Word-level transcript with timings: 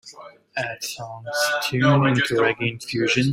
add 0.57 0.83
songs 0.83 1.25
tune 1.69 1.83
in 1.85 1.99
Reggae 2.01 2.71
Infusions 2.71 3.29